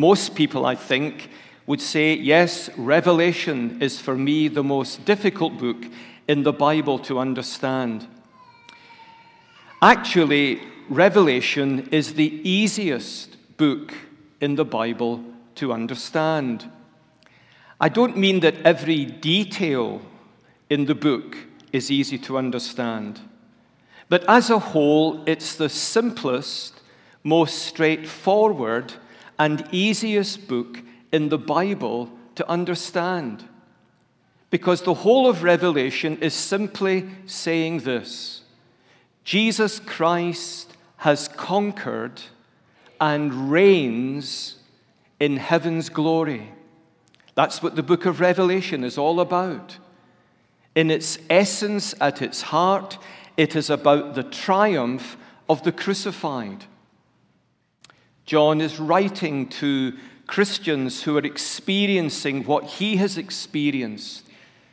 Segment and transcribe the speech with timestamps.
[0.00, 1.28] Most people, I think,
[1.66, 5.84] would say, yes, Revelation is for me the most difficult book
[6.28, 8.06] in the Bible to understand.
[9.82, 13.92] Actually, Revelation is the easiest book
[14.40, 15.24] in the Bible
[15.56, 16.70] to understand.
[17.80, 20.00] I don't mean that every detail
[20.70, 21.36] in the book
[21.72, 23.20] is easy to understand,
[24.08, 26.82] but as a whole, it's the simplest,
[27.24, 28.94] most straightforward,
[29.38, 30.82] and easiest book
[31.12, 33.48] in the Bible to understand.
[34.50, 38.42] Because the whole of Revelation is simply saying this
[39.24, 42.20] Jesus Christ has conquered
[43.00, 44.56] and reigns
[45.20, 46.52] in heaven's glory.
[47.34, 49.78] That's what the book of Revelation is all about.
[50.74, 52.98] In its essence, at its heart,
[53.36, 55.16] it is about the triumph
[55.48, 56.64] of the crucified.
[58.28, 59.96] John is writing to
[60.26, 64.26] Christians who are experiencing what he has experienced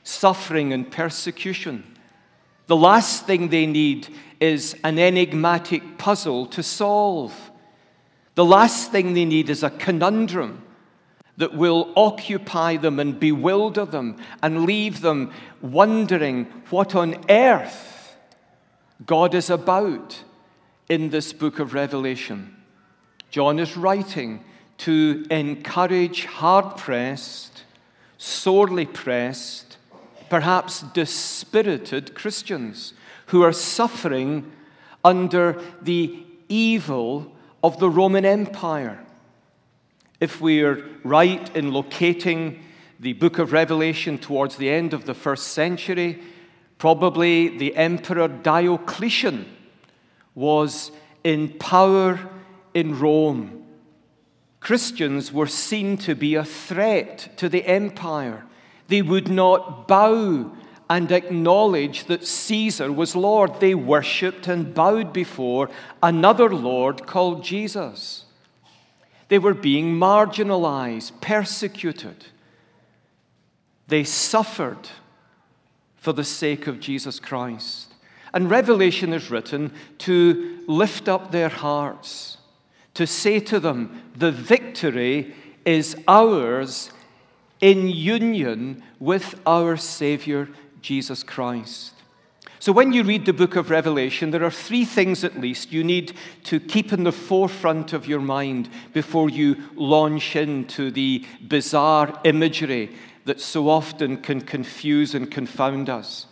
[0.03, 1.95] suffering and persecution.
[2.67, 4.09] The last thing they need
[4.41, 7.33] is an enigmatic puzzle to solve.
[8.33, 10.61] The last thing they need is a conundrum
[11.37, 15.31] that will occupy them and bewilder them and leave them
[15.61, 18.17] wondering what on earth
[19.05, 20.21] God is about
[20.89, 22.51] in this book of Revelation.
[23.35, 24.45] John is writing
[24.77, 27.63] to encourage hard pressed,
[28.17, 29.75] sorely pressed,
[30.29, 32.93] perhaps dispirited Christians
[33.25, 34.53] who are suffering
[35.03, 37.29] under the evil
[37.61, 39.03] of the Roman Empire.
[40.21, 42.63] If we're right in locating
[43.01, 46.21] the book of Revelation towards the end of the first century,
[46.77, 49.45] probably the Emperor Diocletian
[50.35, 50.89] was
[51.25, 52.29] in power
[52.75, 53.65] in Rome.
[54.59, 58.45] Christians were seen to be a threat to the empire.
[58.87, 60.51] They would not bow
[60.89, 63.59] and acknowledge that Caesar was Lord.
[63.59, 65.69] They worshipped and bowed before
[66.03, 68.25] another Lord called Jesus.
[69.29, 72.27] They were being marginalized, persecuted.
[73.87, 74.89] They suffered
[75.95, 77.93] for the sake of Jesus Christ.
[78.33, 82.34] And Revelation is written to lift up their hearts,
[82.95, 85.35] to say to them, the victory
[85.65, 86.91] is ours
[87.61, 90.49] in union with our Savior
[90.81, 91.93] Jesus Christ.
[92.59, 95.83] So, when you read the book of Revelation, there are three things at least you
[95.83, 96.13] need
[96.45, 102.95] to keep in the forefront of your mind before you launch into the bizarre imagery
[103.25, 106.27] that so often can confuse and confound us.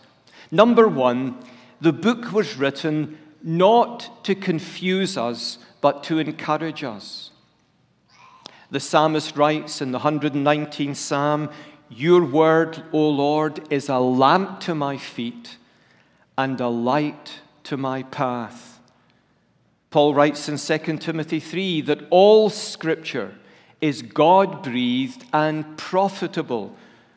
[0.50, 1.38] Number one,
[1.82, 7.32] the book was written not to confuse us, but to encourage us.
[8.72, 11.50] The psalmist writes in the 119th psalm,
[11.90, 15.58] Your word, O Lord, is a lamp to my feet
[16.38, 18.80] and a light to my path.
[19.92, 23.36] Paul writes in 2 Timothy 3 that all scripture
[23.80, 26.76] is God breathed and profitable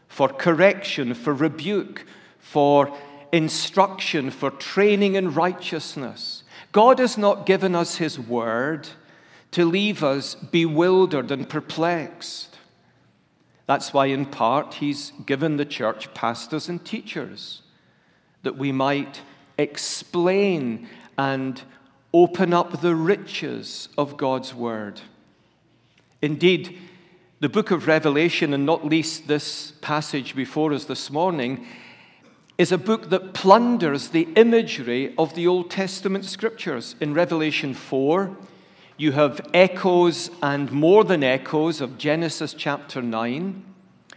[0.08, 2.04] for correction, for rebuke,
[2.38, 2.94] for
[3.32, 6.42] instruction, for training in righteousness.
[6.72, 8.88] God has not given us His word
[9.52, 12.56] to leave us bewildered and perplexed.
[13.66, 17.62] That's why, in part, He's given the church pastors and teachers
[18.42, 19.22] that we might
[19.58, 20.88] explain
[21.18, 21.62] and
[22.12, 25.00] open up the riches of God's Word.
[26.22, 26.78] Indeed,
[27.40, 31.66] the book of Revelation, and not least this passage before us this morning,
[32.58, 36.96] is a book that plunders the imagery of the Old Testament scriptures.
[37.00, 38.34] In Revelation 4,
[38.96, 43.62] you have echoes and more than echoes of Genesis chapter 9,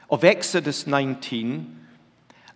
[0.10, 1.80] of Exodus 19,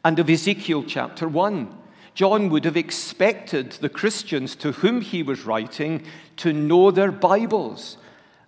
[0.06, 1.78] and of Ezekiel chapter 1.
[2.16, 6.06] John would have expected the Christians to whom he was writing
[6.38, 7.98] to know their Bibles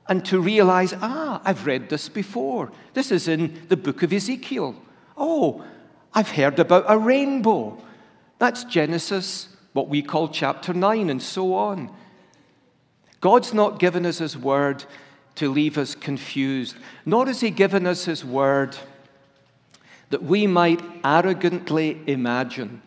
[0.08, 2.72] and to realize, ah, I've read this before.
[2.94, 4.76] This is in the book of Ezekiel.
[5.18, 5.66] Oh,
[6.16, 7.78] I've heard about a rainbow.
[8.40, 11.94] That's Genesis, what we call chapter 9, and so on.
[13.20, 14.86] God's not given us His word
[15.36, 18.78] to leave us confused, nor has He given us His word
[20.10, 22.82] that we might arrogantly imagine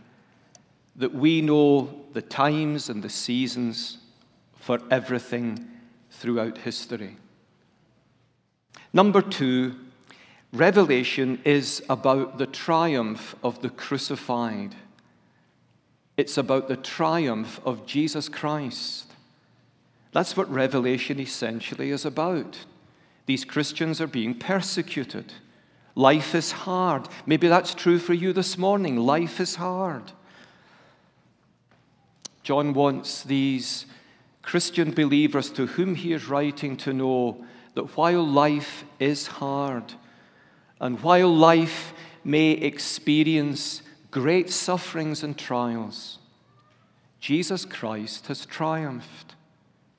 [0.96, 3.98] that we know the times and the seasons
[4.56, 5.68] for everything
[6.10, 7.16] throughout history.
[8.92, 9.76] Number two,
[10.52, 14.74] Revelation is about the triumph of the crucified.
[16.16, 19.12] It's about the triumph of Jesus Christ.
[20.12, 22.58] That's what Revelation essentially is about
[23.26, 25.34] These Christians are being persecuted.
[25.94, 27.08] Life is hard.
[27.26, 28.96] Maybe that's true for you this morning.
[28.96, 30.12] Life is hard.
[32.42, 33.84] John wants these
[34.40, 37.44] Christian believers to whom he is writing to know
[37.74, 39.92] that while life is hard
[40.80, 41.92] and while life
[42.24, 46.18] may experience great sufferings and trials,
[47.20, 49.34] Jesus Christ has triumphed.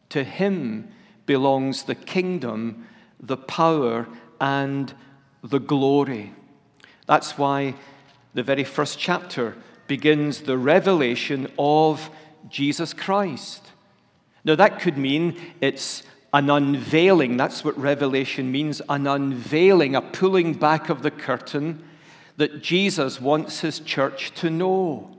[0.10, 0.90] To him
[1.26, 2.88] belongs the kingdom,
[3.20, 4.08] the power,
[4.40, 4.94] and
[5.44, 6.34] the glory.
[7.06, 7.76] That's why
[8.34, 9.56] the very first chapter
[9.88, 12.10] begins the revelation of
[12.50, 13.72] Jesus Christ.
[14.46, 16.04] Now, that could mean it's
[16.34, 17.38] an unveiling.
[17.38, 21.84] That's what revelation means an unveiling, a pulling back of the curtain
[22.38, 25.16] that Jesus wants his church to know.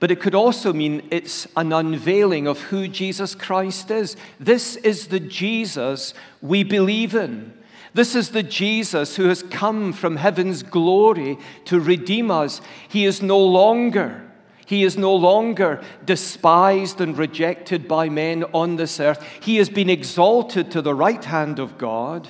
[0.00, 4.16] But it could also mean it's an unveiling of who Jesus Christ is.
[4.38, 7.52] This is the Jesus we believe in.
[7.94, 12.60] This is the Jesus who has come from heaven's glory to redeem us.
[12.88, 14.27] He is no longer.
[14.68, 19.24] He is no longer despised and rejected by men on this earth.
[19.40, 22.28] He has been exalted to the right hand of God.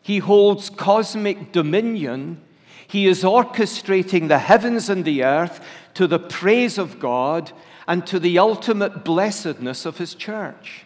[0.00, 2.42] He holds cosmic dominion.
[2.88, 5.64] He is orchestrating the heavens and the earth
[5.94, 7.52] to the praise of God
[7.86, 10.84] and to the ultimate blessedness of His church.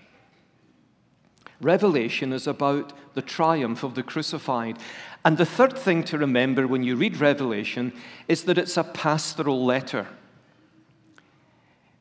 [1.58, 4.76] Revelation is about the triumph of the crucified.
[5.24, 7.94] And the third thing to remember when you read Revelation
[8.28, 10.06] is that it's a pastoral letter.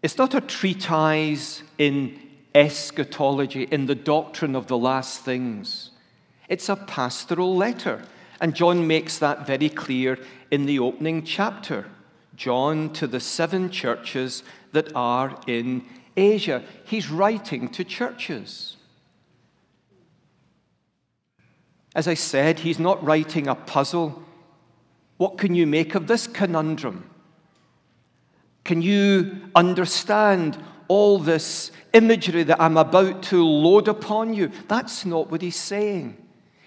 [0.05, 2.19] It's not a treatise in
[2.53, 5.89] eschatology, in the doctrine of the last things.
[6.47, 8.03] It's a pastoral letter.
[8.39, 10.19] And John makes that very clear
[10.51, 11.87] in the opening chapter.
[12.35, 14.43] John to the seven churches
[14.73, 15.83] that are in
[16.15, 16.63] Asia.
[16.83, 18.77] He's writing to churches.
[21.95, 24.21] As I said, he's not writing a puzzle.
[25.17, 27.09] What can you make of this conundrum?
[28.65, 30.57] Can you understand
[30.87, 34.51] all this imagery that I'm about to load upon you?
[34.67, 36.17] That's not what he's saying.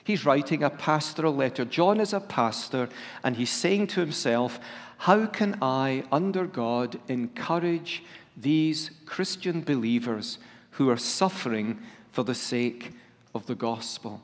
[0.04, 1.66] He's writing a pastoral letter.
[1.66, 2.88] John is a pastor,
[3.22, 4.60] and he's saying to himself,
[4.96, 8.04] How can I, under God, encourage
[8.36, 10.38] these Christian believers
[10.72, 11.80] who are suffering
[12.12, 12.92] for the sake
[13.34, 14.22] of the gospel?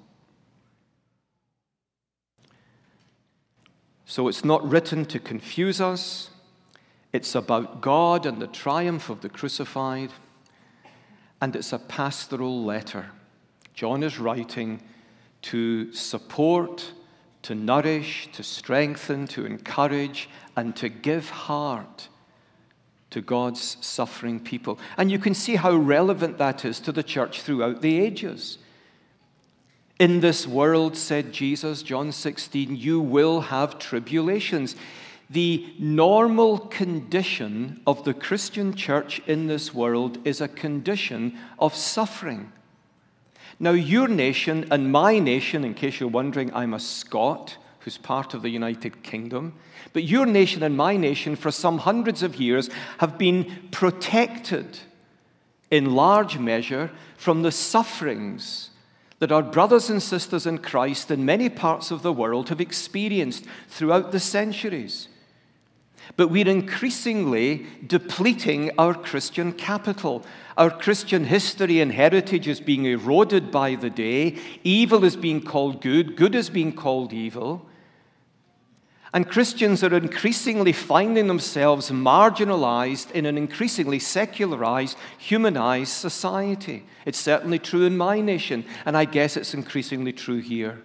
[4.06, 6.30] So it's not written to confuse us.
[7.14, 10.10] It's about God and the triumph of the crucified.
[11.40, 13.06] And it's a pastoral letter.
[13.72, 14.82] John is writing
[15.42, 16.92] to support,
[17.42, 22.08] to nourish, to strengthen, to encourage, and to give heart
[23.10, 24.80] to God's suffering people.
[24.96, 28.58] And you can see how relevant that is to the church throughout the ages.
[30.00, 34.74] In this world, said Jesus, John 16, you will have tribulations.
[35.30, 42.52] The normal condition of the Christian church in this world is a condition of suffering.
[43.58, 48.34] Now, your nation and my nation, in case you're wondering, I'm a Scot who's part
[48.34, 49.54] of the United Kingdom,
[49.92, 52.68] but your nation and my nation, for some hundreds of years,
[52.98, 54.78] have been protected
[55.70, 58.70] in large measure from the sufferings
[59.18, 63.44] that our brothers and sisters in Christ in many parts of the world have experienced
[63.68, 65.08] throughout the centuries.
[66.16, 70.24] But we're increasingly depleting our Christian capital.
[70.56, 74.38] Our Christian history and heritage is being eroded by the day.
[74.62, 77.66] Evil is being called good, good is being called evil.
[79.14, 86.84] And Christians are increasingly finding themselves marginalized in an increasingly secularized, humanized society.
[87.06, 90.82] It's certainly true in my nation, and I guess it's increasingly true here.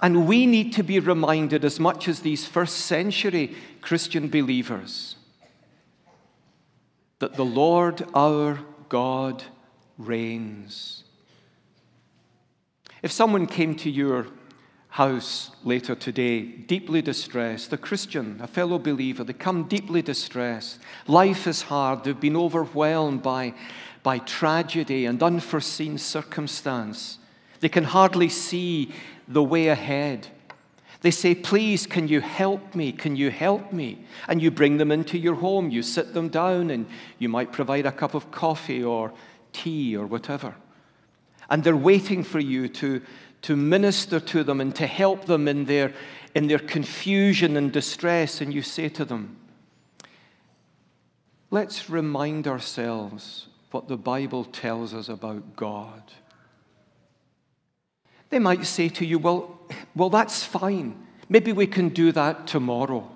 [0.00, 5.16] And we need to be reminded, as much as these first century Christian believers,
[7.18, 9.44] that the Lord our God
[9.96, 11.04] reigns.
[13.02, 14.26] If someone came to your
[14.88, 20.78] house later today, deeply distressed, a Christian, a fellow believer, they come deeply distressed.
[21.06, 23.54] Life is hard, they've been overwhelmed by,
[24.02, 27.18] by tragedy and unforeseen circumstance.
[27.60, 28.92] They can hardly see
[29.28, 30.28] the way ahead.
[31.00, 32.92] They say, Please, can you help me?
[32.92, 34.04] Can you help me?
[34.26, 36.86] And you bring them into your home, you sit them down, and
[37.18, 39.12] you might provide a cup of coffee or
[39.52, 40.54] tea or whatever.
[41.50, 43.00] And they're waiting for you to,
[43.42, 45.94] to minister to them and to help them in their,
[46.34, 48.40] in their confusion and distress.
[48.40, 49.36] And you say to them,
[51.50, 56.02] Let's remind ourselves what the Bible tells us about God.
[58.30, 59.58] They might say to you, Well,
[59.94, 61.06] well that's fine.
[61.28, 63.10] Maybe we can do that tomorrow.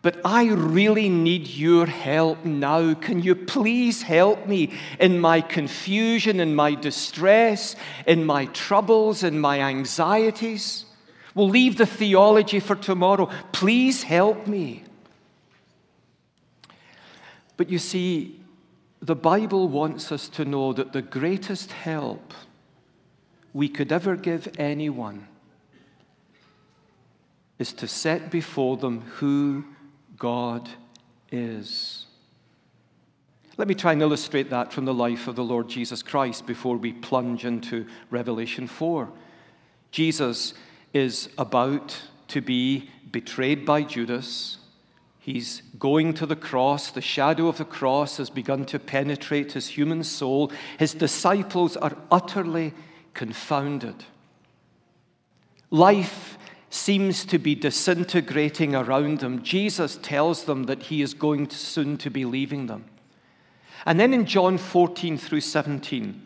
[0.00, 2.94] But I really need your help now.
[2.94, 7.74] Can you please help me in my confusion, in my distress,
[8.06, 10.84] in my troubles, in my anxieties?
[11.34, 13.28] We'll leave the theology for tomorrow.
[13.52, 14.84] Please help me.
[17.56, 18.40] But you see,
[19.02, 22.32] the Bible wants us to know that the greatest help
[23.52, 25.26] we could ever give anyone
[27.58, 29.64] is to set before them who
[30.16, 30.68] God
[31.30, 32.06] is.
[33.56, 36.76] Let me try and illustrate that from the life of the Lord Jesus Christ before
[36.76, 39.08] we plunge into Revelation 4.
[39.90, 40.54] Jesus
[40.92, 44.58] is about to be betrayed by Judas.
[45.18, 46.92] He's going to the cross.
[46.92, 50.52] The shadow of the cross has begun to penetrate his human soul.
[50.78, 52.72] His disciples are utterly
[53.14, 54.04] confounded.
[55.70, 56.38] Life
[56.70, 59.42] seems to be disintegrating around them.
[59.42, 62.84] Jesus tells them that he is going soon to be leaving them.
[63.86, 66.22] And then in John 14 through 17,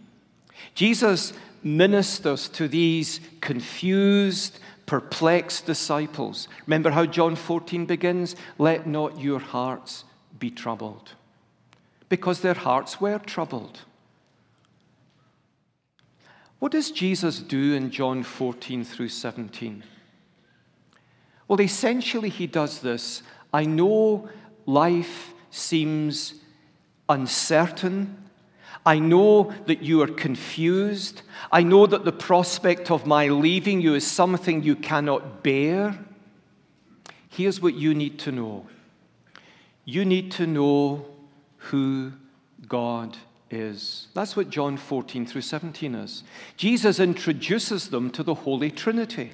[0.74, 6.48] Jesus ministers to these confused, perplexed disciples.
[6.66, 8.34] Remember how John 14 begins?
[8.58, 10.04] Let not your hearts
[10.38, 11.12] be troubled.
[12.08, 13.80] Because their hearts were troubled.
[16.62, 19.82] What does Jesus do in John 14 through 17?
[21.48, 23.24] Well, essentially, he does this.
[23.52, 24.28] I know
[24.64, 26.34] life seems
[27.08, 28.16] uncertain.
[28.86, 31.22] I know that you are confused.
[31.50, 35.98] I know that the prospect of my leaving you is something you cannot bear.
[37.28, 38.68] Here's what you need to know
[39.84, 41.06] you need to know
[41.56, 42.12] who
[42.68, 43.31] God is.
[43.52, 46.24] That's what John 14 through 17 is.
[46.56, 49.32] Jesus introduces them to the Holy Trinity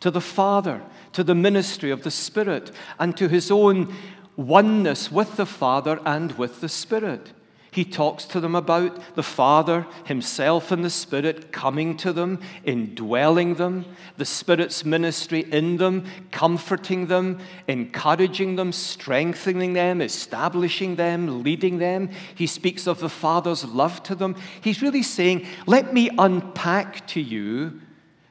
[0.00, 3.94] to the Father, to the ministry of the Spirit, and to his own
[4.36, 7.32] oneness with the Father and with the Spirit.
[7.78, 13.54] He talks to them about the Father Himself and the Spirit coming to them, indwelling
[13.54, 13.84] them,
[14.16, 22.10] the Spirit's ministry in them, comforting them, encouraging them, strengthening them, establishing them, leading them.
[22.34, 24.34] He speaks of the Father's love to them.
[24.60, 27.80] He's really saying, Let me unpack to you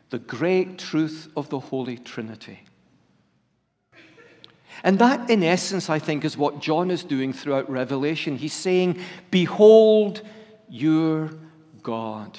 [0.09, 2.63] the great truth of the Holy Trinity.
[4.83, 8.37] And that, in essence, I think, is what John is doing throughout Revelation.
[8.37, 8.99] He's saying,
[9.31, 10.21] Behold
[10.69, 11.31] your
[11.83, 12.37] God.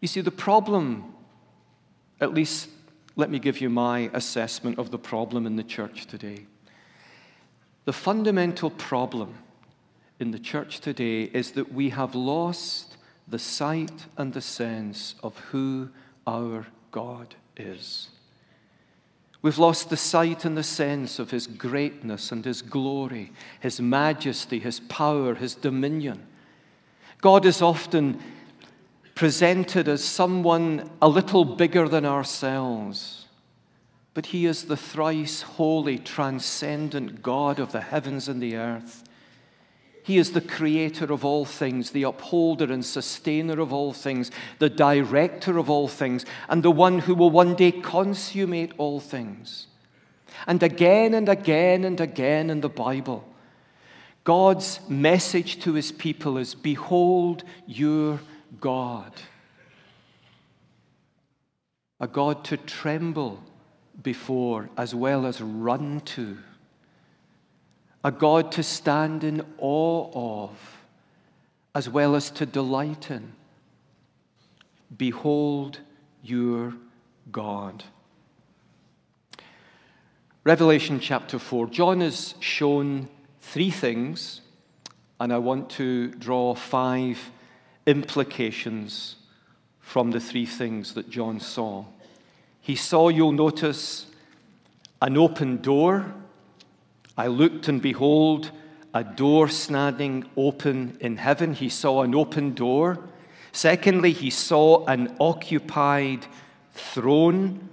[0.00, 1.14] You see, the problem,
[2.20, 2.70] at least
[3.16, 6.46] let me give you my assessment of the problem in the church today.
[7.84, 9.34] The fundamental problem
[10.18, 15.36] in the church today is that we have lost the sight and the sense of
[15.38, 15.88] who
[16.26, 18.09] our God is.
[19.42, 24.58] We've lost the sight and the sense of His greatness and His glory, His majesty,
[24.58, 26.26] His power, His dominion.
[27.20, 28.20] God is often
[29.14, 33.26] presented as someone a little bigger than ourselves,
[34.12, 39.04] but He is the thrice holy, transcendent God of the heavens and the earth.
[40.02, 44.70] He is the creator of all things, the upholder and sustainer of all things, the
[44.70, 49.66] director of all things, and the one who will one day consummate all things.
[50.46, 53.26] And again and again and again in the Bible,
[54.24, 58.20] God's message to his people is Behold your
[58.60, 59.12] God.
[61.98, 63.42] A God to tremble
[64.02, 66.38] before as well as run to
[68.02, 70.50] a God to stand in awe of,
[71.74, 73.32] as well as to delight in.
[74.96, 75.80] Behold
[76.22, 76.74] your
[77.30, 77.84] God.
[80.44, 81.68] Revelation chapter 4.
[81.68, 83.08] John has shown
[83.40, 84.40] three things,
[85.20, 87.30] and I want to draw five
[87.86, 89.16] implications
[89.80, 91.84] from the three things that John saw.
[92.60, 94.06] He saw, you'll notice,
[95.02, 96.14] an open door
[97.20, 98.50] I looked, and behold,
[98.94, 101.52] a door standing open in heaven.
[101.52, 103.10] He saw an open door.
[103.52, 106.24] Secondly, he saw an occupied
[106.72, 107.68] throne.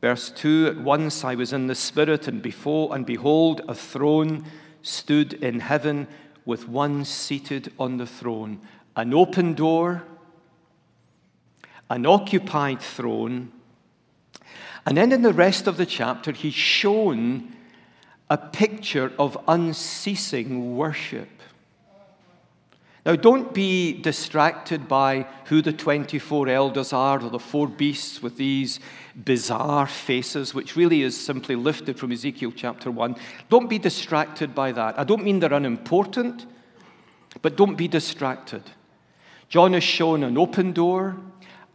[0.00, 4.44] Verse 2 At once I was in the Spirit, and, before, and behold, a throne
[4.82, 6.06] stood in heaven
[6.44, 8.60] with one seated on the throne.
[8.94, 10.04] An open door,
[11.90, 13.50] an occupied throne.
[14.86, 17.50] And then in the rest of the chapter, he's shown
[18.34, 21.28] a picture of unceasing worship.
[23.06, 28.36] Now, don't be distracted by who the 24 elders are or the four beasts with
[28.36, 28.80] these
[29.14, 33.14] bizarre faces, which really is simply lifted from Ezekiel chapter 1.
[33.50, 34.98] Don't be distracted by that.
[34.98, 36.44] I don't mean they're unimportant,
[37.40, 38.64] but don't be distracted.
[39.48, 41.16] John is shown an open door,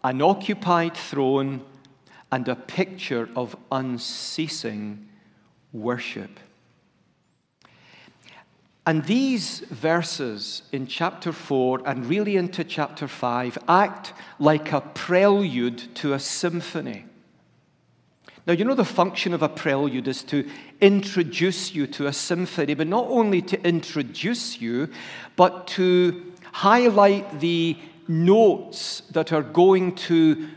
[0.04, 1.62] an occupied throne,
[2.34, 5.08] and a picture of unceasing
[5.72, 6.38] worship.
[8.89, 15.93] And these verses in chapter 4 and really into chapter 5 act like a prelude
[15.98, 17.05] to a symphony.
[18.48, 20.50] Now, you know, the function of a prelude is to
[20.81, 24.89] introduce you to a symphony, but not only to introduce you,
[25.36, 27.77] but to highlight the
[28.08, 30.50] notes that are going to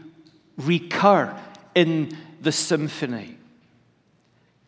[0.57, 1.39] recur
[1.75, 3.37] in the symphony.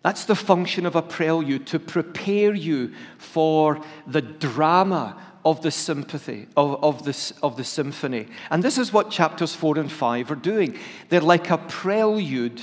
[0.04, 6.46] That's the function of a prelude, to prepare you for the drama of the sympathy,
[6.58, 8.28] of, of, this, of the symphony.
[8.50, 10.78] And this is what chapters 4 and 5 are doing.
[11.08, 12.60] They're like a prelude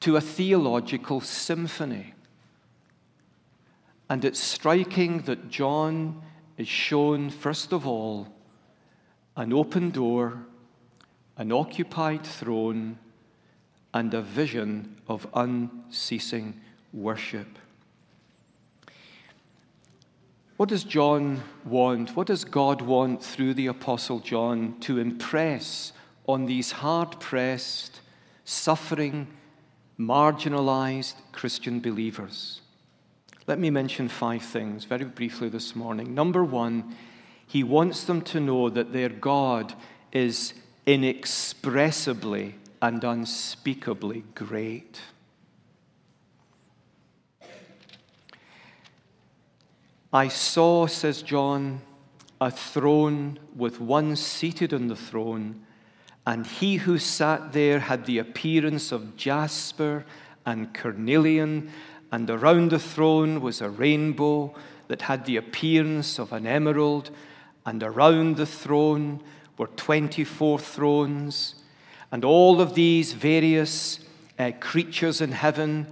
[0.00, 2.14] to a theological symphony.
[4.08, 6.22] And it's striking that John
[6.56, 8.28] is shown, first of all,
[9.36, 10.46] an open door,
[11.36, 13.00] an occupied throne,
[13.94, 16.60] and a vision of unceasing
[16.92, 17.46] worship.
[20.56, 22.14] What does John want?
[22.16, 25.92] What does God want through the Apostle John to impress
[26.26, 28.00] on these hard pressed,
[28.44, 29.28] suffering,
[29.98, 32.60] marginalized Christian believers?
[33.46, 36.14] Let me mention five things very briefly this morning.
[36.14, 36.96] Number one,
[37.46, 39.74] he wants them to know that their God
[40.12, 40.54] is
[40.86, 45.00] inexpressibly and unspeakably great.
[50.12, 51.80] I saw, says John,
[52.42, 55.64] a throne with one seated on the throne,
[56.26, 60.04] and he who sat there had the appearance of jasper
[60.44, 61.70] and carnelian,
[62.12, 64.54] and around the throne was a rainbow
[64.88, 67.10] that had the appearance of an emerald,
[67.64, 69.22] and around the throne
[69.56, 71.54] were 24 thrones
[72.14, 73.98] and all of these various
[74.38, 75.84] uh, creatures in heaven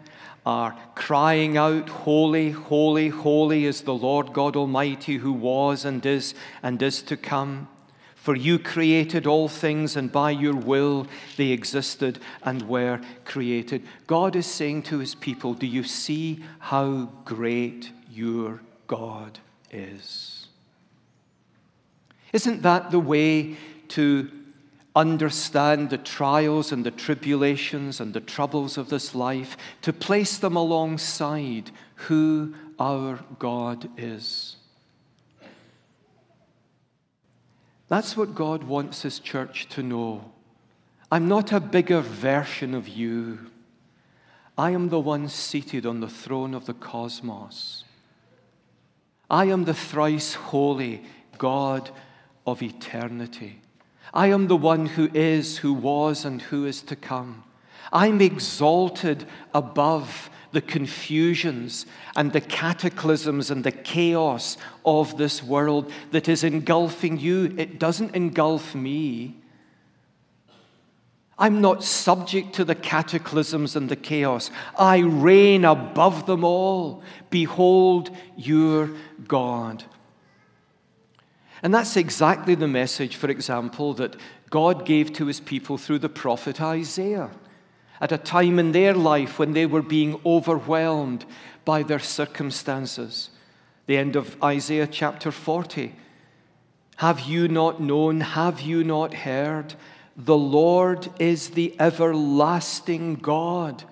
[0.46, 6.32] are crying out, Holy, holy, holy is the Lord God Almighty who was and is
[6.62, 7.66] and is to come.
[8.14, 13.82] For you created all things, and by your will they existed and were created.
[14.06, 19.40] God is saying to his people, Do you see how great your God
[19.72, 20.46] is?
[22.32, 23.56] Isn't that the way
[23.88, 24.30] to
[24.94, 30.56] understand the trials and the tribulations and the troubles of this life, to place them
[30.56, 34.56] alongside who our God is.
[37.88, 40.32] That's what God wants His church to know.
[41.10, 43.50] I'm not a bigger version of you.
[44.56, 47.84] I am the one seated on the throne of the cosmos.
[49.30, 51.02] I am the thrice holy
[51.38, 51.90] God
[52.46, 53.61] of eternity.
[54.14, 57.44] I am the one who is, who was, and who is to come.
[57.92, 66.28] I'm exalted above the confusions and the cataclysms and the chaos of this world that
[66.28, 67.54] is engulfing you.
[67.56, 69.36] It doesn't engulf me.
[71.38, 74.50] I'm not subject to the cataclysms and the chaos.
[74.78, 77.02] I reign above them all.
[77.30, 78.90] Behold your
[79.26, 79.84] God.
[81.62, 84.16] And that's exactly the message, for example, that
[84.50, 87.30] God gave to his people through the prophet Isaiah
[88.00, 91.24] at a time in their life when they were being overwhelmed
[91.64, 93.30] by their circumstances.
[93.86, 95.94] The end of Isaiah chapter 40.
[96.96, 98.20] Have you not known?
[98.20, 99.74] Have you not heard?
[100.16, 103.84] The Lord is the everlasting God,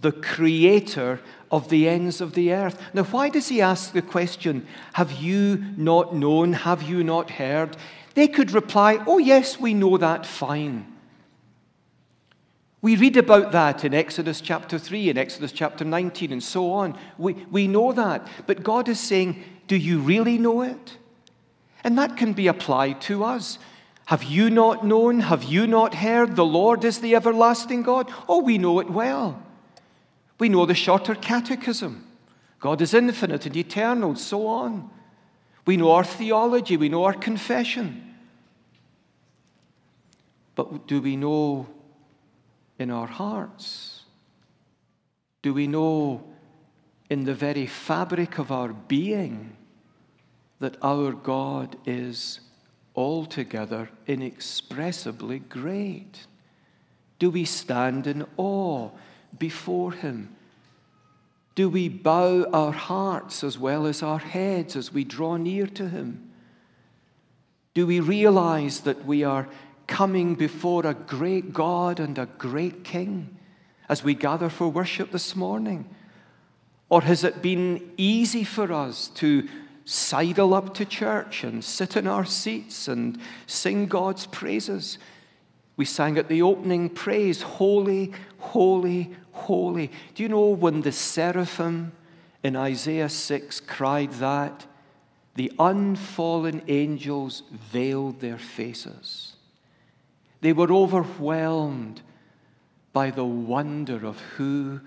[0.00, 1.20] the creator
[1.50, 2.80] of the ends of the earth.
[2.92, 6.52] Now, why does he ask the question, Have you not known?
[6.52, 7.76] Have you not heard?
[8.14, 10.92] They could reply, Oh, yes, we know that fine.
[12.82, 16.98] We read about that in Exodus chapter 3, in Exodus chapter 19, and so on.
[17.18, 18.26] We, we know that.
[18.46, 20.98] But God is saying, Do you really know it?
[21.82, 23.58] And that can be applied to us.
[24.06, 25.20] Have you not known?
[25.20, 26.36] Have you not heard?
[26.36, 28.10] The Lord is the everlasting God.
[28.28, 29.42] Oh, we know it well.
[30.38, 32.06] We know the shorter catechism.
[32.60, 34.90] God is infinite and eternal, so on.
[35.66, 38.14] We know our theology, we know our confession.
[40.54, 41.66] But do we know
[42.78, 44.02] in our hearts?
[45.42, 46.24] Do we know
[47.10, 49.56] in the very fabric of our being
[50.58, 52.40] that our God is
[52.94, 56.26] altogether inexpressibly great?
[57.18, 58.90] Do we stand in awe
[59.38, 60.34] before Him?
[61.54, 65.88] Do we bow our hearts as well as our heads as we draw near to
[65.88, 66.30] Him?
[67.74, 69.48] Do we realize that we are
[69.86, 73.36] coming before a great God and a great King
[73.88, 75.88] as we gather for worship this morning?
[76.88, 79.48] Or has it been easy for us to
[79.84, 84.98] sidle up to church and sit in our seats and sing God's praises?
[85.76, 89.90] We sang at the opening praise, Holy, Holy, Holy.
[90.14, 91.92] Do you know when the seraphim
[92.42, 94.66] in Isaiah 6 cried that?
[95.34, 99.36] The unfallen angels veiled their faces.
[100.40, 102.00] They were overwhelmed
[102.92, 104.80] by the wonder of who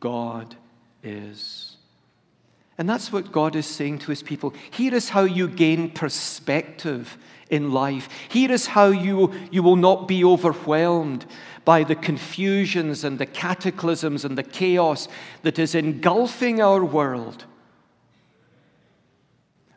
[0.00, 0.54] God
[1.02, 1.76] is.
[2.76, 4.52] And that's what God is saying to his people.
[4.70, 7.16] Here is how you gain perspective
[7.48, 8.08] in life.
[8.28, 11.24] Here is how you, you will not be overwhelmed
[11.64, 15.08] by the confusions and the cataclysms and the chaos
[15.42, 17.44] that is engulfing our world.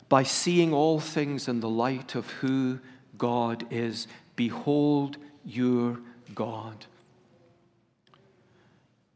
[0.08, 2.80] By seeing all things in the light of who
[3.16, 4.06] God is.
[4.36, 5.98] Behold your
[6.34, 6.86] God.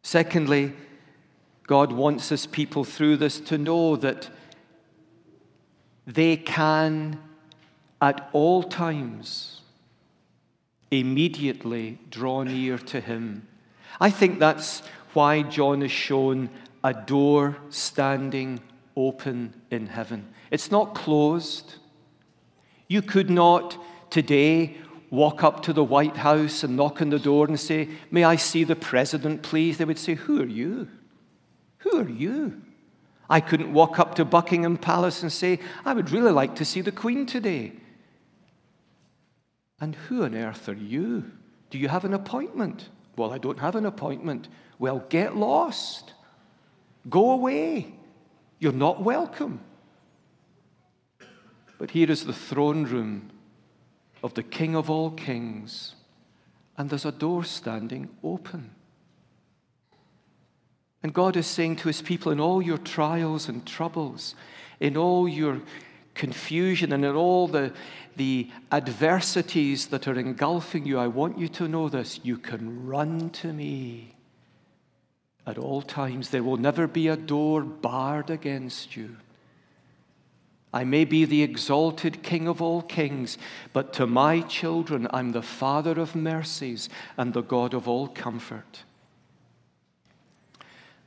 [0.03, 0.73] Secondly,
[1.67, 4.29] God wants his people through this to know that
[6.07, 7.19] they can
[8.01, 9.62] at all times
[10.93, 13.49] immediately draw near to him.
[14.01, 14.81] I think that's
[15.15, 16.51] why John is shown
[16.85, 18.61] a door standing
[18.97, 20.33] open in heaven.
[20.51, 21.77] It's not closed.
[22.89, 24.77] You could not today
[25.11, 28.37] walk up to the White House and knock on the door and say, May I
[28.37, 29.79] see the president, please?
[29.79, 30.89] They would say, Who are you?
[31.79, 32.61] Who are you?
[33.31, 36.83] I couldn't walk up to Buckingham Palace and say, I would really like to see
[36.83, 37.73] the Queen today.
[39.83, 41.25] And who on earth are you?
[41.71, 42.89] Do you have an appointment?
[43.17, 44.47] Well, I don't have an appointment.
[44.79, 46.15] Well, get lost.
[47.11, 47.93] Go away.
[48.61, 49.59] You're not welcome.
[51.79, 53.33] But here is the throne room
[54.23, 55.97] of the King of all kings,
[56.79, 58.71] and there's a door standing open.
[61.03, 64.37] And God is saying to his people, in all your trials and troubles,
[64.79, 65.61] in all your
[66.15, 67.73] confusion and in all the,
[68.17, 72.21] the adversities that are engulfing you, I want you to know this.
[72.23, 74.15] You can run to me
[75.47, 76.31] at all times.
[76.31, 79.17] There will never be a door barred against you.
[80.75, 83.37] I may be the exalted King of all kings,
[83.73, 88.85] but to my children I'm the Father of mercies and the God of all comfort.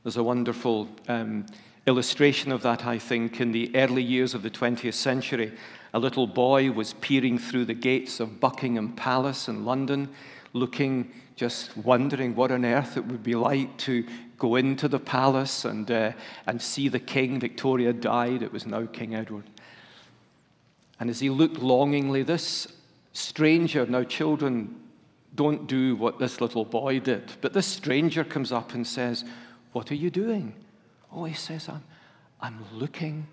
[0.03, 1.47] There's a wonderful um,
[1.87, 5.51] illustration of that, I think, in the early years of the 20th century.
[5.93, 10.09] A little boy was peering through the gates of Buckingham Palace in London,
[10.53, 14.05] looking, just wondering what on earth it would be like to
[14.37, 16.11] go into the palace and, uh,
[16.47, 17.39] and see the king.
[17.39, 19.45] Victoria died, it was now King Edward.
[20.99, 22.67] And as he looked longingly, this
[23.13, 24.75] stranger, now children
[25.35, 29.25] don't do what this little boy did, but this stranger comes up and says,
[29.73, 30.53] what are you doing?
[31.23, 31.83] He says, I'm,
[32.41, 33.27] I'm looking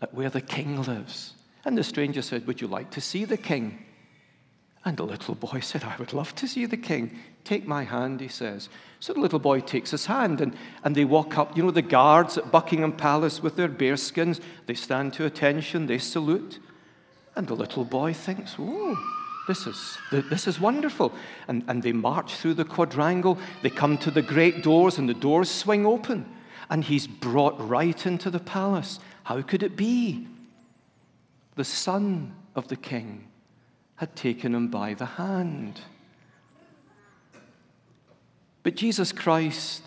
[0.00, 1.34] at where the king lives.
[1.64, 3.84] And the stranger said, Would you like to see the king?
[4.84, 7.18] And the little boy said, I would love to see the king.
[7.44, 8.68] Take my hand, he says.
[9.00, 11.56] So the little boy takes his hand and, and they walk up.
[11.56, 15.98] You know, the guards at Buckingham Palace with their bearskins, they stand to attention, they
[15.98, 16.58] salute.
[17.34, 18.96] And the little boy thinks, Oh,
[19.46, 21.12] this is, this is wonderful.
[21.48, 23.38] And, and they march through the quadrangle.
[23.62, 26.26] They come to the great doors, and the doors swing open.
[26.70, 28.98] And he's brought right into the palace.
[29.24, 30.26] How could it be?
[31.56, 33.28] The son of the king
[33.96, 35.80] had taken him by the hand.
[38.62, 39.82] But Jesus Christ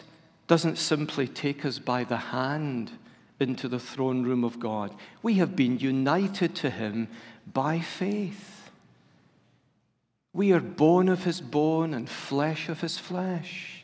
[0.48, 2.92] doesn't simply take us by the hand
[3.40, 4.94] into the throne room of God.
[5.22, 7.10] We have been united to him
[7.52, 8.70] by faith.
[10.34, 13.77] We are bone of his bone and flesh of his flesh.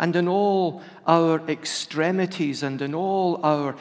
[0.00, 3.76] And in all our extremities and in all our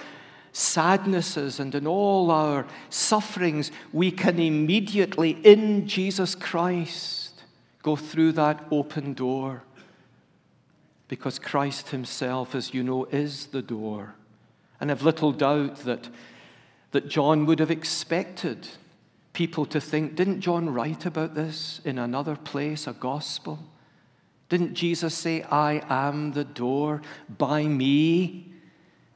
[0.51, 7.43] sadnesses and in all our sufferings, we can immediately, in Jesus Christ,
[7.83, 9.63] go through that open door.
[11.07, 14.13] Because Christ Himself, as you know, is the door.
[14.81, 16.09] And I've little doubt that,
[16.91, 18.67] that John would have expected
[19.31, 23.68] people to think, didn't John write about this in another place, a gospel?
[24.49, 27.01] Didn't Jesus say, I am the door,
[27.37, 28.51] by me,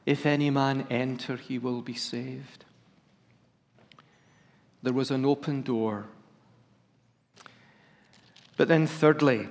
[0.06, 2.64] if any man enter, he will be saved?
[4.82, 6.06] There was an open door.
[8.56, 9.48] But then, thirdly,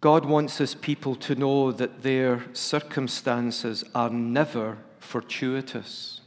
[0.00, 6.20] God wants his people to know that their circumstances are never fortuitous.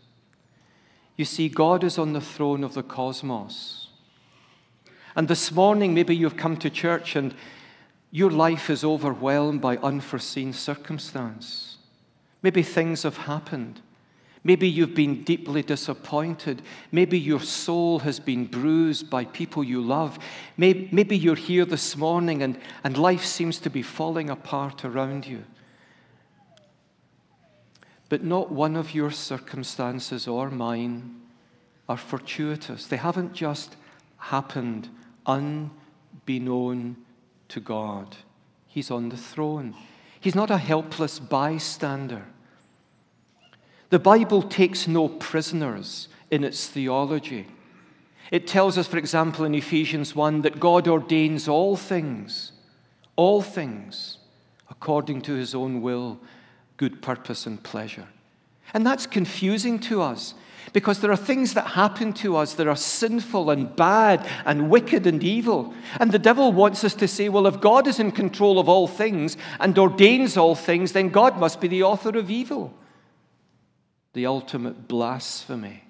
[1.15, 3.88] You see, God is on the throne of the cosmos.
[5.15, 7.33] And this morning, maybe you've come to church and
[8.11, 11.77] your life is overwhelmed by unforeseen circumstance.
[12.41, 13.81] Maybe things have happened.
[14.43, 16.61] Maybe you've been deeply disappointed.
[16.91, 20.17] Maybe your soul has been bruised by people you love.
[20.57, 25.43] Maybe you're here this morning and, and life seems to be falling apart around you.
[28.07, 31.19] But not one of your circumstances or mine
[31.87, 32.87] are fortuitous.
[32.87, 33.75] They haven't just
[34.17, 34.89] happened
[35.25, 36.97] unbeknown
[37.49, 38.17] to God.
[38.67, 39.75] He's on the throne.
[40.19, 42.25] He's not a helpless bystander.
[43.89, 47.47] The Bible takes no prisoners in its theology.
[48.31, 52.51] It tells us, for example, in Ephesians 1 that God ordains all things,
[53.15, 54.17] all things,
[54.69, 56.19] according to his own will,
[56.77, 58.07] good purpose, and pleasure.
[58.73, 60.35] And that's confusing to us
[60.73, 65.07] because there are things that happen to us that are sinful and bad and wicked
[65.07, 65.73] and evil.
[65.99, 68.87] And the devil wants us to say, well, if God is in control of all
[68.87, 72.73] things and ordains all things, then God must be the author of evil.
[74.13, 75.83] The ultimate blasphemy.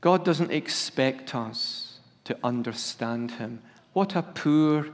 [0.00, 3.62] God doesn't expect us to understand him.
[3.92, 4.88] What a poor,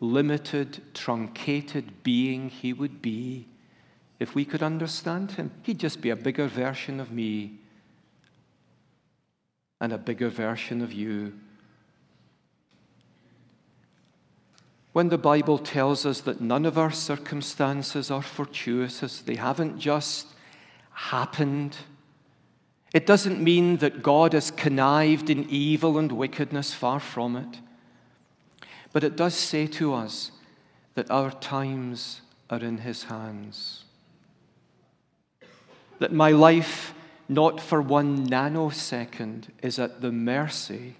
[0.00, 3.48] limited, truncated being he would be
[4.24, 7.58] if we could understand him, he'd just be a bigger version of me
[9.82, 11.34] and a bigger version of you.
[14.94, 20.28] When the Bible tells us that none of our circumstances are fortuitous, they haven't just
[20.92, 21.76] happened.
[22.94, 27.60] It doesn't mean that God has connived in evil and wickedness, far from it.
[28.90, 30.30] But it does say to us
[30.94, 33.83] that our times are in His hands
[35.98, 36.94] that my life,
[37.28, 40.96] not for one nanosecond, is at the mercy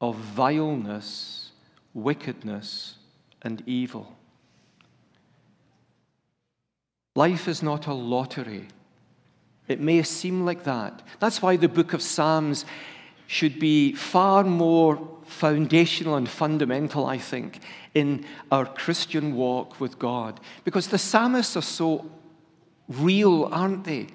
[0.00, 1.50] of vileness,
[1.94, 2.96] wickedness,
[3.42, 4.16] and evil.
[7.16, 8.68] Life is not a lottery.
[9.66, 11.02] It may seem like that.
[11.18, 12.64] That's why the book of Psalms
[13.26, 17.60] should be far more foundational and fundamental, I think,
[17.94, 20.40] in our Christian walk with God.
[20.64, 22.10] Because the psalmists are so
[22.88, 24.08] real, aren't they?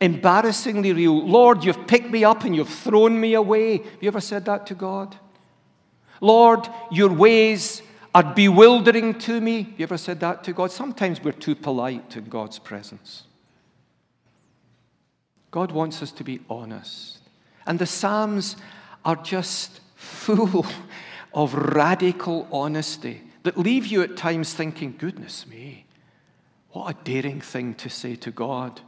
[0.00, 1.26] Embarrassingly real.
[1.26, 3.78] Lord, you've picked me up and you've thrown me away.
[3.78, 5.16] Have you ever said that to God?
[6.20, 7.82] Lord, your ways
[8.14, 9.62] are bewildering to me.
[9.62, 10.70] Have you ever said that to God?
[10.70, 13.24] Sometimes we're too polite in God's presence.
[15.50, 17.18] God wants us to be honest.
[17.66, 18.56] And the Psalms
[19.04, 20.66] are just full
[21.34, 25.86] of radical honesty that leave you at times thinking, goodness me,
[26.78, 28.80] what a daring thing to say to God.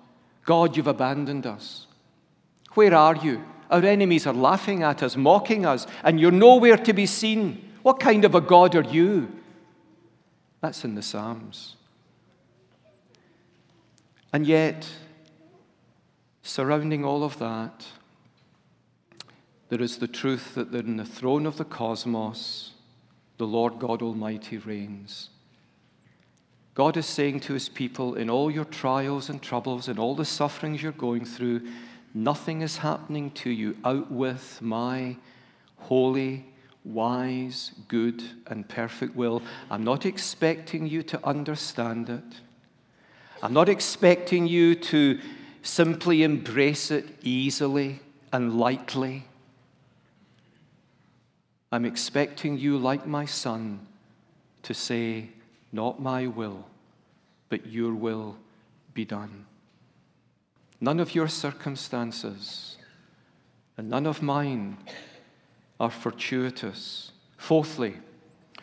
[0.44, 1.88] God, you've abandoned us.
[2.74, 3.42] Where are you?
[3.68, 7.72] Our enemies are laughing at us, mocking us, and you're nowhere to be seen.
[7.82, 9.28] What kind of a God are you?
[10.60, 11.74] That's in the Psalms.
[14.32, 14.88] And yet,
[16.42, 17.86] surrounding all of that,
[19.68, 22.70] there is the truth that in the throne of the cosmos,
[23.38, 25.30] the Lord God Almighty reigns.
[26.80, 30.24] God is saying to his people, in all your trials and troubles and all the
[30.24, 31.60] sufferings you're going through,
[32.14, 35.18] nothing is happening to you out with my
[35.76, 36.46] holy,
[36.82, 39.42] wise, good, and perfect will.
[39.70, 42.40] I'm not expecting you to understand it.
[43.42, 45.20] I'm not expecting you to
[45.60, 48.00] simply embrace it easily
[48.32, 49.26] and lightly.
[51.70, 53.86] I'm expecting you, like my son,
[54.62, 55.28] to say,
[55.72, 56.64] not my will,
[57.50, 58.36] but your will
[58.94, 59.44] be done.
[60.80, 62.78] None of your circumstances
[63.76, 64.78] and none of mine
[65.78, 67.12] are fortuitous.
[67.36, 67.96] Fourthly,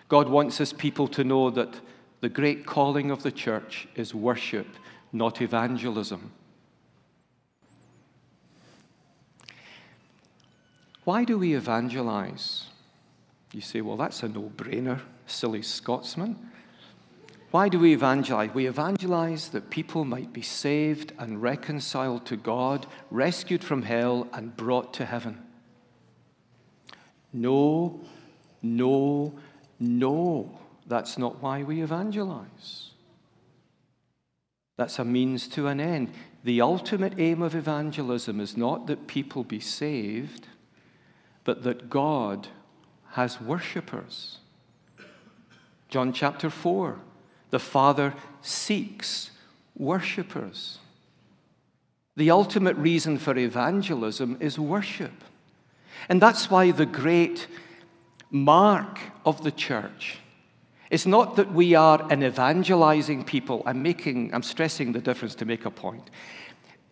[0.08, 1.80] God wants his people to know that
[2.22, 4.68] the great calling of the church is worship,
[5.12, 6.32] not evangelism.
[11.04, 12.66] Why do we evangelize?
[13.54, 16.36] You say, well, that's a no brainer, silly Scotsman.
[17.58, 18.54] Why do we evangelize?
[18.54, 24.56] We evangelize that people might be saved and reconciled to God, rescued from hell, and
[24.56, 25.42] brought to heaven.
[27.34, 28.00] No,
[28.62, 29.34] no,
[29.80, 30.60] no.
[30.86, 32.92] That's not why we evangelize.
[34.76, 36.12] That's a means to an end.
[36.44, 40.46] the ultimate aim of evangelism is not that people be saved,
[41.44, 42.50] but that God
[43.14, 44.38] has worshippers.
[45.90, 47.00] John chapter 4
[47.50, 49.32] the Father seeks
[49.76, 50.80] worshippers.
[52.16, 55.24] The ultimate reason for evangelism is worship.
[56.10, 57.48] And that's why the great
[58.32, 60.20] mark of the church
[60.90, 63.62] is not that we are an evangelizing people.
[63.66, 66.10] I'm making, I'm stressing the difference to make a point.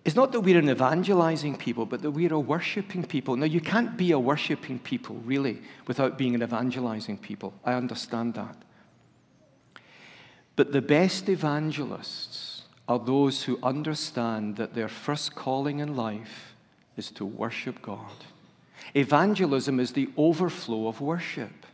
[0.03, 3.35] It's not that we're an evangelizing people, but that we're a worshiping people.
[3.35, 7.53] Now, you can't be a worshiping people, really, without being an evangelizing people.
[7.63, 8.55] I understand that.
[10.55, 16.55] But the best evangelists are those who understand that their first calling in life
[16.95, 18.11] is to worship God.
[18.93, 21.65] Evangelism is the overflow of worship.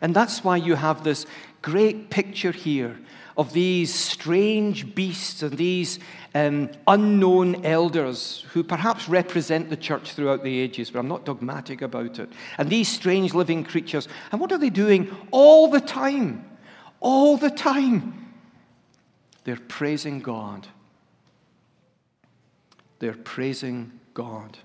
[0.00, 1.26] And that's why you have this
[1.62, 2.98] great picture here
[3.36, 5.98] of these strange beasts and these
[6.34, 11.80] um, unknown elders who perhaps represent the church throughout the ages, but I'm not dogmatic
[11.80, 12.30] about it.
[12.58, 14.08] And these strange living creatures.
[14.32, 16.44] And what are they doing all the time?
[17.02, 18.32] All the time.
[19.42, 20.68] They're praising God.
[23.00, 24.56] They're praising God.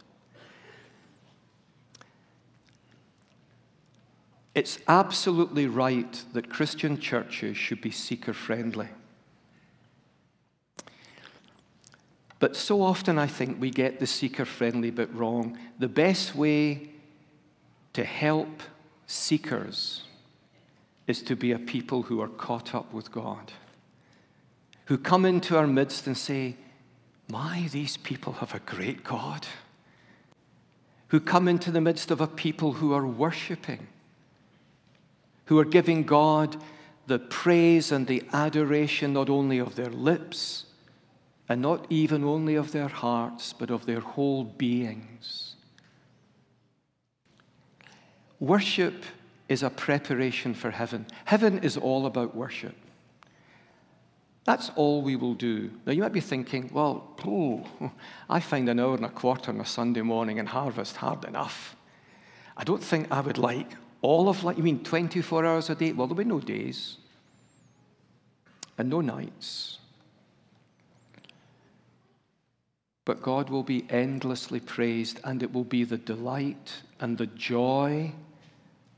[4.53, 8.89] It's absolutely right that Christian churches should be seeker friendly.
[12.39, 15.57] But so often I think we get the seeker friendly bit wrong.
[15.79, 16.89] The best way
[17.93, 18.61] to help
[19.07, 20.03] seekers
[21.07, 23.53] is to be a people who are caught up with God,
[24.85, 26.55] who come into our midst and say,
[27.29, 29.47] My, these people have a great God.
[31.09, 33.87] Who come into the midst of a people who are worshiping
[35.47, 36.57] who are giving God
[37.07, 40.65] the praise and the adoration not only of their lips,
[41.49, 45.55] and not even only of their hearts, but of their whole beings.
[48.41, 49.05] Worship
[49.49, 51.05] is a preparation for heaven.
[51.25, 52.75] Heaven is all about worship.
[54.43, 55.71] That's all we will do.
[55.85, 57.65] Now, you might be thinking, well, oh,
[58.29, 61.75] I find an hour and a quarter on a Sunday morning in harvest hard enough.
[62.55, 65.91] I don't think I would like all of life, you mean 24 hours a day?
[65.91, 66.97] Well, there'll be no days
[68.77, 69.79] and no nights.
[73.05, 78.11] But God will be endlessly praised, and it will be the delight and the joy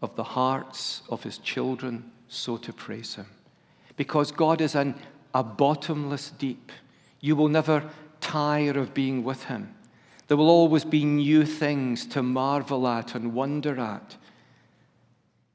[0.01, 3.27] of the hearts of His children so to praise Him.
[3.97, 4.95] Because God is an,
[5.33, 6.71] a bottomless deep.
[7.19, 7.89] You will never
[8.21, 9.75] tire of being with Him.
[10.27, 14.15] There will always be new things to marvel at and wonder at.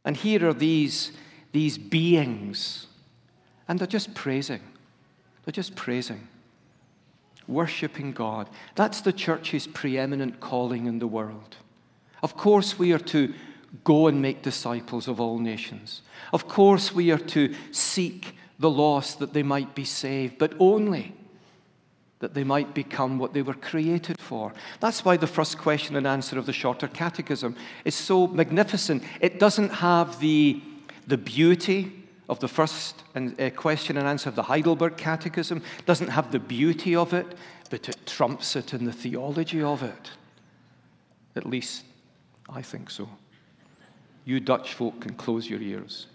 [0.04, 1.12] And here are these,
[1.52, 2.88] these beings,
[3.68, 4.60] and they're just praising.
[5.44, 6.26] They're just praising,
[7.46, 8.50] worshiping God.
[8.74, 11.56] That's the church's preeminent calling in the world.
[12.22, 13.32] Of course, we are to
[13.82, 16.02] go and make disciples of all nations.
[16.32, 21.14] Of course, we are to seek the lost that they might be saved, but only
[22.20, 24.52] that they might become what they were created for.
[24.80, 29.02] That's why the first question and answer of the shorter catechism is so magnificent.
[29.20, 30.62] It doesn't have the,
[31.06, 36.08] the beauty of the first uh, question and answer of the Heidelberg Catechism, it doesn't
[36.08, 37.26] have the beauty of it,
[37.68, 40.10] but it trumps it in the theology of it.
[41.36, 41.84] At least,
[42.48, 43.08] I think so.
[44.24, 46.06] You Dutch folk can close your ears.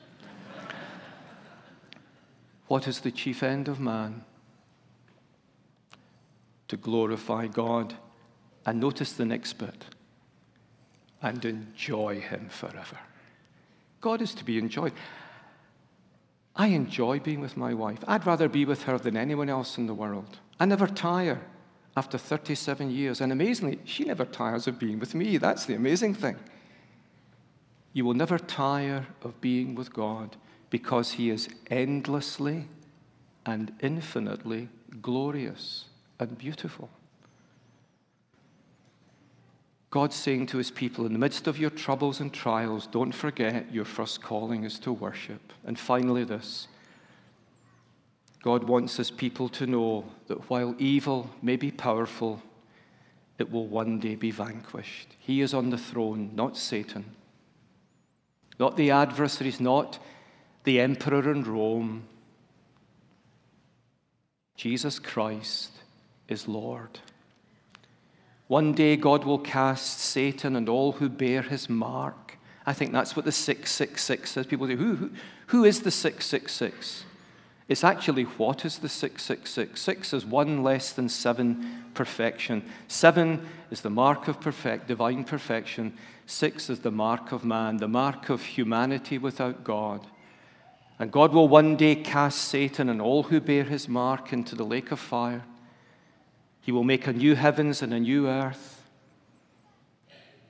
[2.68, 4.24] what is the chief end of man?
[6.70, 7.94] to glorify God.
[8.66, 9.86] And notice the next bit
[11.22, 12.98] and enjoy Him forever.
[14.00, 14.94] God is to be enjoyed.
[16.56, 18.00] I enjoy being with my wife.
[18.08, 20.40] I'd rather be with her than anyone else in the world.
[20.60, 21.42] I never tire
[21.98, 23.22] after 37 years.
[23.22, 25.38] And amazingly, she never tires of being with me.
[25.38, 26.38] That's the amazing thing.
[27.94, 30.36] You will never tire of being with God
[30.70, 32.68] because He is endlessly
[33.46, 34.70] and infinitely
[35.02, 35.86] glorious
[36.20, 36.90] and beautiful.
[39.92, 43.74] God's saying to his people, in the midst of your troubles and trials, don't forget
[43.74, 45.52] your first calling is to worship.
[45.66, 46.68] And finally, this
[48.44, 52.42] God wants his people to know that while evil may be powerful,
[53.40, 55.16] it will one day be vanquished.
[55.18, 57.16] He is on the throne, not Satan,
[58.60, 60.00] not the adversaries, not
[60.64, 62.04] the emperor in Rome.
[64.56, 65.72] Jesus Christ
[66.28, 67.00] is Lord.
[68.48, 72.38] One day God will cast Satan and all who bear his mark.
[72.66, 74.46] I think that's what the 666 says.
[74.46, 75.12] People say, who, who,
[75.48, 77.06] who is the 666?
[77.70, 79.80] It's actually what is the 666?
[79.80, 82.64] Six is one less than seven perfection.
[82.88, 85.96] Seven is the mark of perfect, divine perfection.
[86.26, 90.08] Six is the mark of man, the mark of humanity without God.
[90.98, 94.66] And God will one day cast Satan and all who bear his mark into the
[94.66, 95.44] lake of fire.
[96.62, 98.82] He will make a new heavens and a new earth.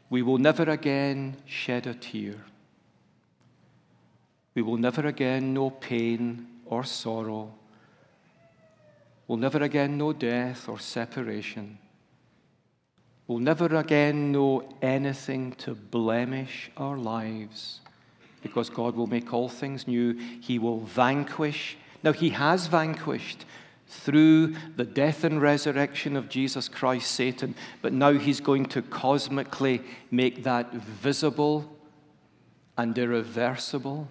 [0.09, 2.45] We will never again shed a tear.
[4.55, 7.51] We will never again know pain or sorrow.
[9.27, 11.77] We'll never again know death or separation.
[13.27, 17.81] We'll never again know anything to blemish our lives
[18.41, 20.13] because God will make all things new.
[20.13, 21.77] He will vanquish.
[22.01, 23.45] Now, He has vanquished
[23.87, 29.81] through the death and resurrection of Jesus Christ, Satan, but now He's going to cosmically
[30.09, 31.69] make that visible
[32.77, 34.07] and irreversible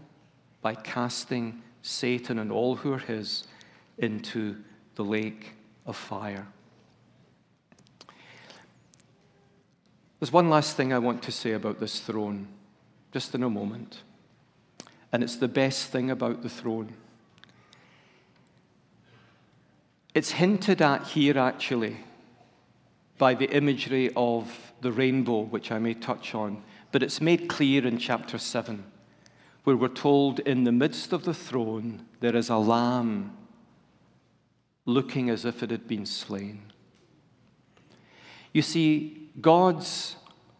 [0.60, 3.44] by casting Satan and all who are his
[3.98, 4.56] into
[4.94, 5.54] the lake
[5.86, 6.46] of fire.
[10.20, 12.48] There's one last thing I want to say about this throne,
[13.12, 14.02] just in a moment.
[15.12, 16.92] And it's the best thing about the throne.
[20.14, 21.98] It's hinted at here, actually,
[23.16, 27.86] by the imagery of the rainbow, which I may touch on, but it's made clear
[27.86, 28.84] in chapter 7
[29.68, 33.36] where we're told in the midst of the throne there is a lamb
[34.86, 36.72] looking as if it had been slain.
[38.54, 40.16] You see, God's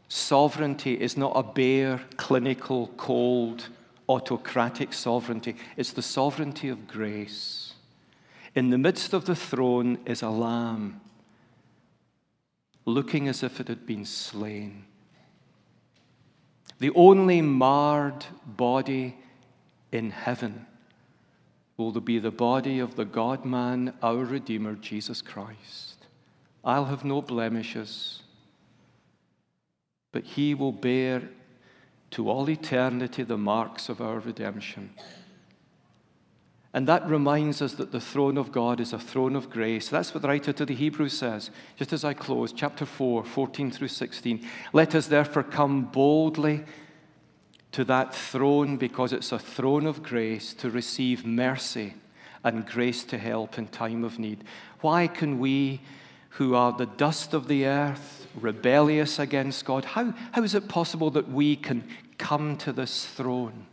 [0.08, 3.70] sovereignty is not a bare, clinical, cold,
[4.10, 7.72] autocratic sovereignty, it's the sovereignty of grace.
[8.54, 11.00] In the midst of the throne is a lamb
[12.84, 14.84] looking as if it had been slain.
[16.78, 19.16] The only marred body
[19.90, 20.66] in heaven
[21.76, 26.06] will be the body of the God man, our Redeemer, Jesus Christ.
[26.64, 28.22] I'll have no blemishes,
[30.12, 31.22] but he will bear
[32.10, 34.90] to all eternity the marks of our redemption.
[36.74, 39.88] And that reminds us that the throne of God is a throne of grace.
[39.88, 41.50] That's what the writer to the Hebrews says.
[41.76, 44.46] Just as I close, chapter 4, 14 through 16.
[44.74, 46.64] Let us therefore come boldly
[47.72, 51.94] to that throne because it's a throne of grace to receive mercy
[52.44, 54.44] and grace to help in time of need.
[54.80, 55.80] Why can we,
[56.30, 61.10] who are the dust of the earth, rebellious against God, how, how is it possible
[61.12, 61.88] that we can
[62.18, 63.66] come to this throne?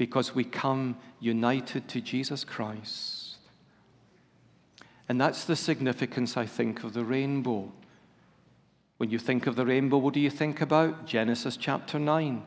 [0.00, 3.36] Because we come united to Jesus Christ.
[5.10, 7.70] And that's the significance, I think, of the rainbow.
[8.96, 11.04] When you think of the rainbow, what do you think about?
[11.04, 12.42] Genesis chapter 9.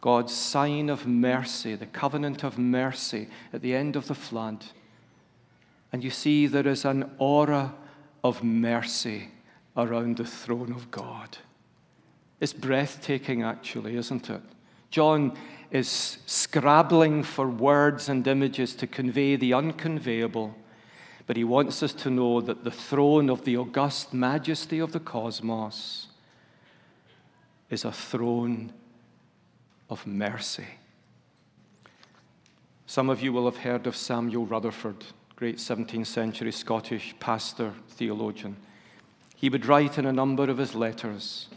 [0.00, 4.64] God's sign of mercy, the covenant of mercy at the end of the flood.
[5.92, 7.74] And you see there is an aura
[8.24, 9.28] of mercy
[9.76, 11.36] around the throne of God.
[12.40, 14.40] It's breathtaking, actually, isn't it?
[14.90, 15.36] John
[15.70, 20.54] is scrabbling for words and images to convey the unconveyable,
[21.26, 25.00] but he wants us to know that the throne of the august majesty of the
[25.00, 26.06] cosmos
[27.68, 28.72] is a throne
[29.90, 30.66] of mercy.
[32.86, 35.04] Some of you will have heard of Samuel Rutherford,
[35.34, 38.56] great 17th century Scottish pastor, theologian.
[39.34, 41.48] He would write in a number of his letters,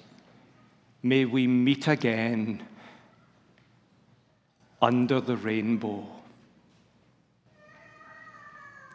[1.02, 2.64] May we meet again
[4.82, 6.06] under the rainbow.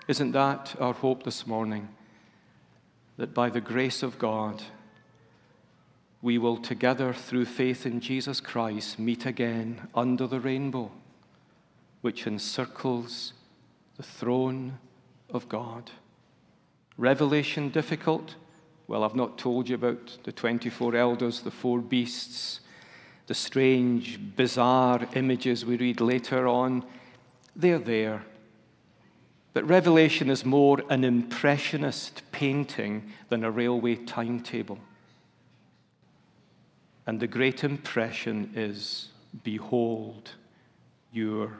[0.06, 1.88] Isn't that our hope this morning?
[3.16, 4.62] That by the grace of God,
[6.20, 10.90] we will together, through faith in Jesus Christ, meet again under the rainbow,
[12.00, 13.34] which encircles
[13.96, 14.78] the throne
[15.30, 15.90] of God.
[16.96, 18.36] Revelation difficult?
[18.86, 22.60] Well, I've not told you about the 24 elders, the four beasts,
[23.26, 26.84] the strange, bizarre images we read later on,
[27.56, 28.24] they're there.
[29.52, 34.78] But Revelation is more an impressionist painting than a railway timetable.
[37.06, 39.08] And the great impression is
[39.42, 40.30] Behold
[41.12, 41.52] your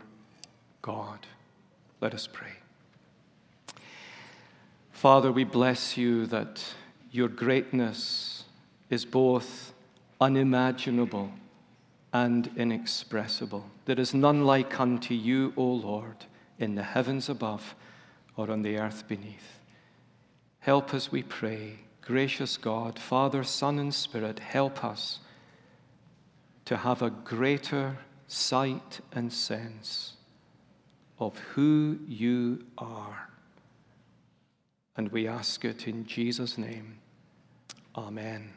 [0.82, 1.26] God.
[2.00, 2.52] Let us pray.
[4.92, 6.62] Father, we bless you that
[7.10, 8.44] your greatness
[8.90, 9.72] is both
[10.20, 11.30] unimaginable
[12.14, 13.68] and inexpressible.
[13.86, 16.24] There is none like unto you, O Lord,
[16.60, 17.74] in the heavens above
[18.36, 19.58] or on the earth beneath.
[20.60, 21.80] Help us, we pray.
[22.00, 25.18] Gracious God, Father, Son, and Spirit, help us
[26.66, 27.98] to have a greater
[28.28, 30.12] sight and sense
[31.18, 33.28] of who you are.
[34.96, 36.98] And we ask it in Jesus' name.
[37.96, 38.52] Amen.